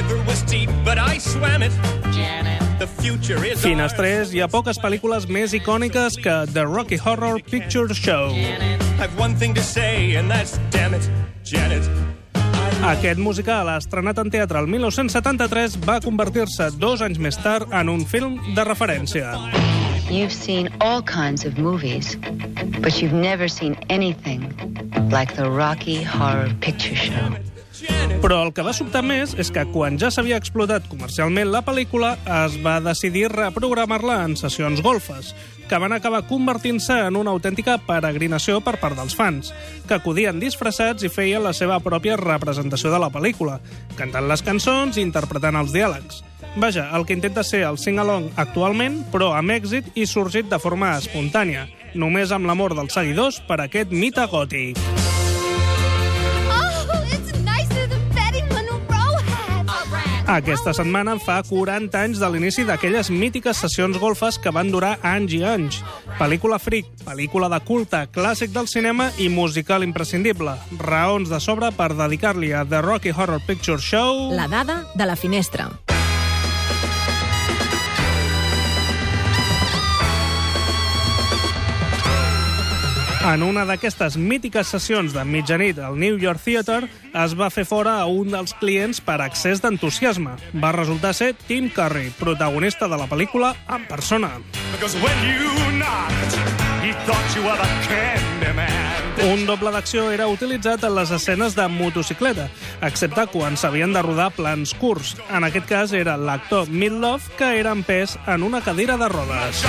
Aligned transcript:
river 0.00 0.22
was 0.26 0.42
deep, 0.42 0.70
but 0.84 0.98
I 0.98 1.18
swam 1.18 1.62
it. 1.62 1.72
Janet. 2.12 2.60
The 2.78 2.86
future 2.86 3.44
is 3.44 3.60
Finestrés, 3.60 4.32
hi 4.32 4.40
ha 4.40 4.48
poques 4.48 4.78
pel·lícules 4.80 5.26
més 5.28 5.52
icòniques 5.52 6.16
que 6.24 6.36
The 6.54 6.64
Rocky 6.64 6.96
Horror 6.96 7.42
Picture 7.44 7.92
Show. 7.92 8.32
I've 9.00 9.12
one 9.20 9.36
thing 9.36 9.52
to 9.54 9.62
say, 9.62 10.16
and 10.16 10.30
that's 10.30 10.56
damn 10.70 10.94
it, 10.94 11.04
Janet. 11.44 11.84
Aquest 12.80 13.20
musical, 13.20 13.68
estrenat 13.74 14.22
en 14.22 14.32
teatre 14.32 14.62
el 14.62 14.70
1973, 14.72 15.76
va 15.84 15.98
convertir-se 16.00 16.70
dos 16.80 17.04
anys 17.04 17.20
més 17.20 17.36
tard 17.44 17.68
en 17.76 17.92
un 17.92 18.06
film 18.08 18.40
de 18.56 18.64
referència. 18.64 19.34
You've 20.08 20.32
seen 20.32 20.72
all 20.80 21.04
kinds 21.04 21.44
of 21.44 21.58
movies, 21.58 22.16
but 22.80 23.02
you've 23.02 23.12
never 23.12 23.48
seen 23.48 23.76
anything 23.90 24.48
like 25.12 25.36
the 25.36 25.50
Rocky 25.50 26.02
Horror 26.02 26.48
Picture 26.64 26.96
Show. 26.96 27.49
Però 28.20 28.42
el 28.44 28.52
que 28.52 28.64
va 28.66 28.74
sobtar 28.76 29.00
més 29.06 29.32
és 29.40 29.48
que 29.54 29.64
quan 29.72 29.96
ja 30.00 30.10
s'havia 30.12 30.38
explotat 30.40 30.88
comercialment 30.90 31.48
la 31.52 31.62
pel·lícula, 31.64 32.16
es 32.44 32.58
va 32.64 32.78
decidir 32.84 33.30
reprogramar-la 33.32 34.20
en 34.26 34.36
sessions 34.36 34.82
golfes, 34.84 35.32
que 35.70 35.78
van 35.78 35.94
acabar 35.94 36.26
convertint-se 36.28 36.96
en 37.06 37.16
una 37.16 37.30
autèntica 37.30 37.78
peregrinació 37.86 38.58
per 38.60 38.76
part 38.82 38.98
dels 38.98 39.14
fans, 39.16 39.54
que 39.86 39.96
acudien 39.96 40.42
disfressats 40.42 41.06
i 41.06 41.12
feien 41.12 41.44
la 41.46 41.54
seva 41.56 41.78
pròpia 41.80 42.18
representació 42.20 42.90
de 42.92 43.00
la 43.00 43.12
pel·lícula, 43.14 43.60
cantant 43.96 44.28
les 44.28 44.42
cançons 44.42 44.98
i 44.98 45.04
interpretant 45.06 45.56
els 45.60 45.72
diàlegs. 45.72 46.24
Vaja, 46.56 46.88
el 46.98 47.06
que 47.06 47.14
intenta 47.14 47.44
ser 47.46 47.62
el 47.68 47.78
sing-along 47.78 48.32
actualment, 48.42 49.04
però 49.12 49.32
amb 49.38 49.54
èxit 49.54 49.94
i 49.94 50.08
sorgit 50.10 50.50
de 50.50 50.58
forma 50.58 50.96
espontània, 50.98 51.68
només 51.94 52.34
amb 52.34 52.50
l'amor 52.50 52.74
dels 52.74 52.98
seguidors 52.98 53.40
per 53.46 53.62
aquest 53.62 53.94
mite 53.94 54.26
gòtic. 54.26 54.99
Aquesta 60.30 60.70
setmana 60.70 61.16
fa 61.18 61.40
40 61.42 61.98
anys 61.98 62.20
de 62.22 62.28
l'inici 62.30 62.62
d'aquelles 62.62 63.08
mítiques 63.10 63.58
sessions 63.64 63.98
golfes 63.98 64.38
que 64.38 64.52
van 64.54 64.70
durar 64.70 64.92
anys 65.02 65.34
i 65.34 65.42
anys. 65.42 65.80
Pel·lícula 66.20 66.60
fric, 66.62 66.86
pel·lícula 67.02 67.50
de 67.50 67.58
culte, 67.66 68.04
clàssic 68.14 68.54
del 68.54 68.70
cinema 68.70 69.10
i 69.18 69.26
musical 69.26 69.82
imprescindible. 69.82 70.54
Raons 70.86 71.34
de 71.34 71.42
sobre 71.42 71.74
per 71.74 71.96
dedicar-li 71.98 72.54
a 72.54 72.62
The 72.62 72.78
Rocky 72.86 73.10
Horror 73.10 73.42
Picture 73.42 73.82
Show... 73.82 74.28
La 74.38 74.46
dada 74.46 74.84
de 74.94 75.10
la 75.10 75.18
finestra. 75.18 75.72
En 83.30 83.44
una 83.46 83.62
d'aquestes 83.62 84.16
mítiques 84.18 84.66
sessions 84.72 85.12
de 85.14 85.22
mitjanit 85.22 85.78
al 85.78 85.94
New 86.00 86.16
York 86.18 86.40
Theatre 86.42 86.88
es 87.14 87.36
va 87.38 87.46
fer 87.54 87.62
fora 87.68 87.92
a 88.00 88.06
un 88.10 88.32
dels 88.32 88.56
clients 88.58 88.98
per 89.06 89.20
excés 89.22 89.60
d'entusiasme. 89.62 90.32
Va 90.58 90.72
resultar 90.74 91.12
ser 91.14 91.28
Tim 91.46 91.68
Curry, 91.70 92.08
protagonista 92.18 92.88
de 92.90 92.98
la 92.98 93.06
pel·lícula 93.06 93.52
en 93.70 93.86
persona. 93.86 94.32
Un 99.30 99.46
doble 99.46 99.70
d'acció 99.76 100.08
era 100.10 100.26
utilitzat 100.26 100.88
en 100.88 100.96
les 100.96 101.12
escenes 101.14 101.54
de 101.54 101.68
motocicleta, 101.70 102.48
excepte 102.82 103.28
quan 103.30 103.54
s'havien 103.54 103.94
de 103.94 104.02
rodar 104.02 104.32
plans 104.34 104.74
curts. 104.74 105.14
En 105.30 105.46
aquest 105.46 105.70
cas 105.70 105.94
era 105.94 106.16
l'actor 106.18 106.66
Midlove, 106.66 107.30
que 107.38 107.54
era 107.60 107.76
empès 107.78 108.18
en 108.26 108.42
una 108.42 108.64
cadira 108.64 108.98
de 108.98 109.12
rodes. 109.12 109.62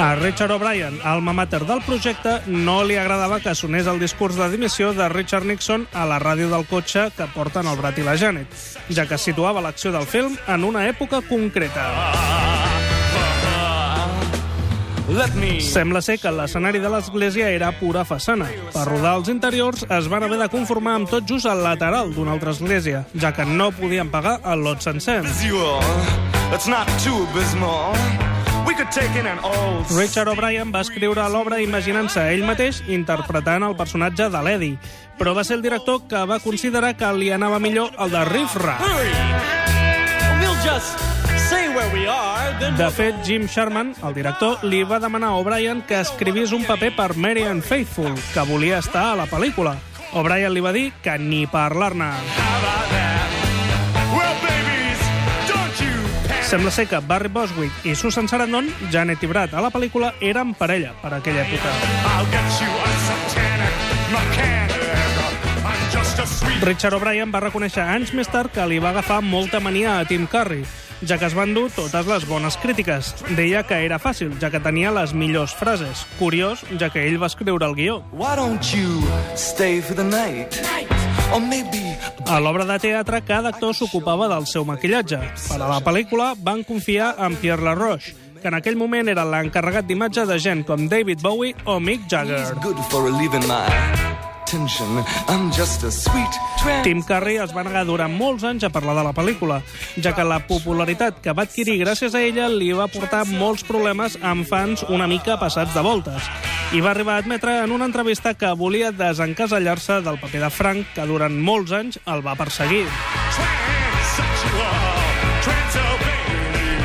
A 0.00 0.14
Richard 0.14 0.50
O'Brien, 0.52 0.98
alma 1.04 1.34
mater 1.36 1.66
del 1.68 1.82
projecte, 1.84 2.38
no 2.48 2.78
li 2.88 2.94
agradava 2.96 3.36
que 3.44 3.52
sonés 3.54 3.84
el 3.84 3.98
discurs 4.00 4.38
de 4.38 4.46
dimissió 4.48 4.94
de 4.96 5.10
Richard 5.12 5.44
Nixon 5.44 5.84
a 5.92 6.06
la 6.08 6.16
ràdio 6.22 6.48
del 6.48 6.64
cotxe 6.70 7.10
que 7.12 7.26
porten 7.34 7.68
el 7.68 7.76
Brat 7.76 8.00
i 8.00 8.06
la 8.06 8.14
Janet, 8.16 8.48
ja 8.88 9.04
que 9.04 9.18
situava 9.20 9.60
l'acció 9.60 9.92
del 9.92 10.08
film 10.08 10.38
en 10.48 10.64
una 10.64 10.86
època 10.88 11.20
concreta. 11.28 11.84
Sembla 15.68 16.00
ser 16.00 16.16
que 16.22 16.32
l'escenari 16.32 16.80
de 16.80 16.88
l'església 16.88 17.50
era 17.52 17.68
pura 17.76 18.06
façana. 18.08 18.48
Per 18.72 18.88
rodar 18.88 19.18
els 19.20 19.28
interiors 19.28 19.84
es 19.84 20.08
van 20.08 20.24
haver 20.24 20.40
de 20.40 20.48
conformar 20.48 20.96
amb 20.96 21.12
tot 21.12 21.28
just 21.28 21.44
el 21.44 21.60
lateral 21.66 22.14
d'una 22.16 22.32
altra 22.38 22.56
església, 22.56 23.04
ja 23.12 23.34
que 23.36 23.44
no 23.44 23.68
podien 23.68 24.08
pagar 24.08 24.38
el 24.48 24.64
lot 24.64 24.80
sencer. 24.80 25.20
It's 26.50 26.66
not 26.66 26.88
too 27.04 27.26
abysmal. 27.28 27.92
Richard 29.96 30.28
O'Brien 30.30 30.70
va 30.70 30.82
escriure 30.84 31.24
l'obra 31.32 31.58
imaginant-se 31.58 32.22
ell 32.30 32.44
mateix 32.46 32.78
interpretant 32.86 33.64
el 33.66 33.74
personatge 33.74 34.28
de 34.30 34.42
l'Eddie, 34.46 34.78
però 35.18 35.34
va 35.34 35.42
ser 35.42 35.56
el 35.58 35.64
director 35.64 36.04
que 36.06 36.20
va 36.30 36.38
considerar 36.44 36.92
que 36.96 37.10
li 37.18 37.32
anava 37.34 37.58
millor 37.58 37.90
el 37.98 38.14
de 38.14 38.22
Riff 38.30 38.54
Raff. 38.62 38.84
De 42.78 42.90
fet, 42.94 43.20
Jim 43.26 43.46
Sherman, 43.50 43.94
el 44.06 44.14
director, 44.14 44.62
li 44.62 44.84
va 44.86 45.00
demanar 45.02 45.34
a 45.34 45.42
O'Brien 45.42 45.82
que 45.82 45.98
escrivís 46.04 46.54
un 46.54 46.62
paper 46.68 46.94
per 46.94 47.10
Marian 47.16 47.62
Faithfull, 47.66 48.14
que 48.34 48.46
volia 48.46 48.78
estar 48.78 49.10
a 49.10 49.16
la 49.18 49.26
pel·lícula. 49.26 49.74
O'Brien 50.14 50.54
li 50.54 50.62
va 50.62 50.74
dir 50.76 50.90
que 51.02 51.18
ni 51.18 51.46
parlar-ne. 51.50 52.10
Well, 52.10 53.09
Sembla 56.50 56.72
ser 56.72 56.88
que 56.88 56.98
Barry 56.98 57.28
Boswick 57.28 57.70
i 57.86 57.94
Susan 57.94 58.26
Sarandon, 58.26 58.66
Janet 58.90 59.22
i 59.22 59.28
Brad 59.30 59.52
a 59.54 59.60
la 59.62 59.68
pel·lícula, 59.70 60.08
eren 60.18 60.50
parella 60.58 60.90
per 60.98 61.12
aquella 61.14 61.44
època. 61.44 61.70
I'll 62.10 62.26
get 62.32 62.56
you 62.58 62.72
a 62.74 62.94
satanic 63.04 63.76
mechanic. 64.10 64.82
I'm 65.62 65.84
just 65.94 66.18
a 66.18 66.26
sweet 66.26 66.66
Richard 66.66 66.98
O'Brien 66.98 67.30
va 67.30 67.44
reconèixer 67.46 67.86
anys 67.86 68.10
més 68.18 68.26
tard 68.26 68.50
que 68.50 68.66
li 68.66 68.82
va 68.82 68.90
agafar 68.90 69.20
molta 69.22 69.62
mania 69.62 70.00
a 70.00 70.08
Tim 70.10 70.26
Curry, 70.26 70.64
ja 71.06 71.20
que 71.22 71.30
es 71.30 71.38
van 71.38 71.54
dur 71.54 71.68
totes 71.70 72.10
les 72.10 72.26
bones 72.26 72.58
crítiques. 72.58 73.14
Deia 73.38 73.62
que 73.62 73.78
era 73.86 74.02
fàcil, 74.02 74.34
ja 74.42 74.50
que 74.50 74.58
tenia 74.58 74.90
les 74.90 75.14
millors 75.14 75.54
frases. 75.54 76.02
Curiós, 76.18 76.66
ja 76.82 76.90
que 76.90 77.06
ell 77.06 77.22
va 77.22 77.30
escriure 77.30 77.62
el 77.62 77.78
guió. 77.78 78.00
Why 78.10 78.34
don't 78.34 78.74
you 78.74 79.06
stay 79.38 79.78
for 79.78 79.94
the 79.94 80.02
night? 80.02 80.58
Maybe 80.66 80.79
A 82.26 82.40
l'obra 82.42 82.64
de 82.66 82.78
teatre, 82.82 83.20
cada 83.22 83.52
actor 83.54 83.74
s'ocupava 83.76 84.26
del 84.30 84.48
seu 84.50 84.64
maquillatge. 84.66 85.20
Per 85.46 85.58
a 85.60 85.68
la 85.70 85.78
pel·lícula 85.84 86.32
van 86.42 86.64
confiar 86.66 87.12
en 87.22 87.36
Pierre 87.38 87.62
Laroche, 87.62 88.16
que 88.40 88.48
en 88.50 88.56
aquell 88.58 88.78
moment 88.80 89.08
era 89.12 89.26
l'encarregat 89.28 89.86
d'imatge 89.86 90.26
de 90.26 90.38
gent 90.42 90.64
com 90.66 90.88
David 90.90 91.22
Bowie 91.22 91.54
o 91.70 91.78
Mick 91.78 92.08
Jagger. 92.10 92.42
Tim 96.82 97.04
Curry 97.06 97.36
es 97.44 97.54
va 97.54 97.62
negar 97.62 97.84
durant 97.86 98.10
molts 98.10 98.42
anys 98.48 98.66
a 98.66 98.72
parlar 98.74 98.96
de 98.98 99.04
la 99.06 99.14
pel·lícula, 99.14 99.60
ja 100.02 100.10
que 100.16 100.26
la 100.26 100.40
popularitat 100.48 101.20
que 101.22 101.34
va 101.36 101.46
adquirir 101.46 101.78
gràcies 101.84 102.16
a 102.18 102.24
ella 102.26 102.50
li 102.50 102.72
va 102.74 102.90
portar 102.90 103.22
molts 103.30 103.62
problemes 103.68 104.18
amb 104.18 104.48
fans 104.50 104.82
una 104.88 105.06
mica 105.06 105.38
passats 105.38 105.76
de 105.76 105.86
voltes. 105.86 106.26
I 106.70 106.78
va 106.78 106.92
arribar 106.92 107.16
a 107.16 107.18
admetre 107.24 107.64
en 107.64 107.72
una 107.72 107.84
entrevista 107.84 108.34
que 108.38 108.52
volia 108.54 108.92
desencasellar-se 108.94 109.96
del 110.06 110.20
paper 110.22 110.40
de 110.44 110.50
Frank, 110.54 110.92
que 110.94 111.02
durant 111.02 111.34
molts 111.34 111.72
anys 111.74 111.98
el 112.06 112.22
va 112.22 112.36
perseguir. 112.38 112.84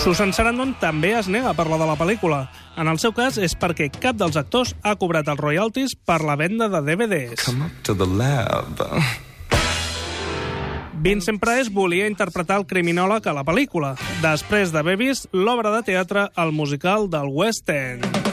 Susan 0.00 0.32
Sarandon 0.32 0.72
també 0.80 1.10
es 1.18 1.28
nega 1.28 1.50
a 1.52 1.58
parlar 1.58 1.76
de 1.82 1.90
la 1.90 1.98
pel·lícula. 2.00 2.46
En 2.80 2.88
el 2.88 2.96
seu 3.02 3.12
cas 3.12 3.36
és 3.36 3.52
perquè 3.52 3.90
cap 3.92 4.16
dels 4.16 4.38
actors 4.40 4.72
ha 4.80 4.94
cobrat 4.96 5.28
els 5.28 5.42
royalties 5.44 5.92
per 5.92 6.22
la 6.24 6.38
venda 6.40 6.70
de 6.72 6.80
DVDs. 6.80 7.44
Come 7.44 7.68
up 7.68 7.82
to 7.84 7.92
the 7.92 8.08
lab. 8.08 8.80
Vincent 11.04 11.36
Price 11.36 11.68
volia 11.68 12.08
interpretar 12.08 12.62
el 12.62 12.64
criminòleg 12.70 13.28
a 13.28 13.36
la 13.36 13.44
pel·lícula, 13.44 13.92
després 14.24 14.72
d'haver 14.72 14.96
vist 14.96 15.28
l'obra 15.36 15.74
de 15.76 15.84
teatre 15.84 16.30
al 16.34 16.56
musical 16.56 17.10
del 17.12 17.28
West 17.28 17.68
End. 17.68 18.25